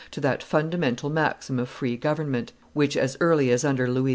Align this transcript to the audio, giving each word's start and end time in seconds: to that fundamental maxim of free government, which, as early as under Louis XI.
to 0.09 0.19
that 0.19 0.41
fundamental 0.41 1.11
maxim 1.11 1.59
of 1.59 1.69
free 1.69 1.95
government, 1.95 2.53
which, 2.73 2.97
as 2.97 3.15
early 3.19 3.51
as 3.51 3.63
under 3.63 3.87
Louis 3.87 4.09
XI. 4.09 4.09